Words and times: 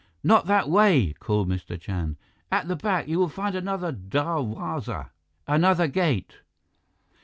"Not 0.23 0.47
that 0.47 0.67
way!" 0.67 1.13
called 1.19 1.47
Mr. 1.47 1.79
Chand. 1.79 2.15
"At 2.51 2.67
the 2.67 2.75
back, 2.75 3.07
you 3.07 3.19
will 3.19 3.29
find 3.29 3.53
another 3.53 3.91
darwaza 3.91 5.11
another 5.47 5.87
gate! 5.87 6.37